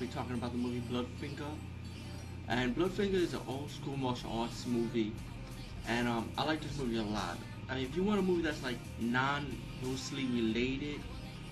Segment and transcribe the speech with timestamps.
[0.00, 1.52] be talking about the movie Bloodfinger.
[2.48, 5.12] And Bloodfinger is an old school martial arts movie.
[5.86, 7.36] And um, I like this movie a lot.
[7.68, 11.00] I mean, if you want a movie that's like non-loosely related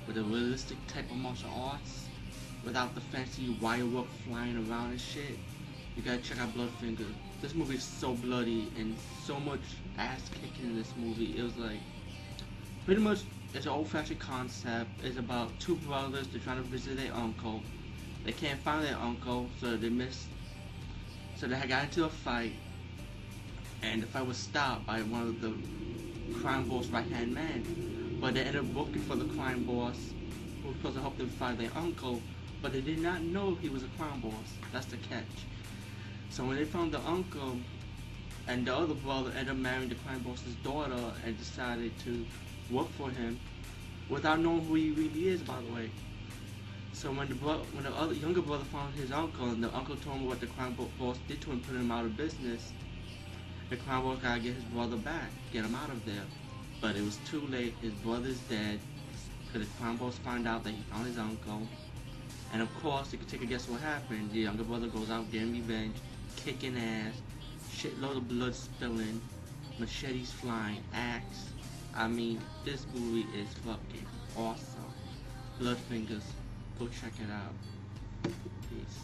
[0.06, 2.06] with a realistic type of martial arts,
[2.64, 5.38] without the fancy wire work flying around and shit,
[5.94, 7.06] you gotta check out Bloodfinger.
[7.42, 9.60] This movie is so bloody and so much
[9.98, 11.38] ass kicking in this movie.
[11.38, 11.80] It was like
[12.86, 13.20] pretty much
[13.52, 14.88] it's an old-fashioned concept.
[15.04, 16.28] It's about two brothers.
[16.28, 17.62] They're trying to visit their uncle.
[18.28, 20.26] They can't find their uncle, so they miss.
[21.36, 22.52] So they had got into a fight,
[23.82, 25.54] and the fight was stopped by one of the
[26.34, 27.62] crime boss right-hand man.
[28.20, 30.12] But they ended up working for the crime boss,
[30.62, 32.20] who was supposed to help them find their uncle.
[32.60, 34.58] But they did not know he was a crime boss.
[34.74, 35.24] That's the catch.
[36.28, 37.56] So when they found the uncle,
[38.46, 42.26] and the other brother ended up marrying the crime boss's daughter and decided to
[42.70, 43.40] work for him
[44.10, 45.88] without knowing who he really is, by the way.
[46.98, 49.94] So when the bro- when the other younger brother found his uncle and the uncle
[49.94, 52.72] told him what the crime boss did to him, put him out of business,
[53.70, 56.24] the crime boss gotta get his brother back, get him out of there.
[56.80, 57.74] But it was too late.
[57.80, 58.80] His brother's dead.
[59.52, 61.68] Cause the crime boss found out that he found his uncle.
[62.52, 64.32] And of course, you can take a guess what happened.
[64.32, 65.94] The younger brother goes out getting revenge,
[66.34, 67.14] kicking ass,
[67.70, 69.20] shitload of blood spilling,
[69.78, 71.50] machetes flying, axe.
[71.94, 74.06] I mean, this movie is fucking
[74.36, 74.92] awesome.
[75.60, 76.24] Blood Fingers,
[76.78, 78.32] go check it out.
[78.70, 78.98] Peace.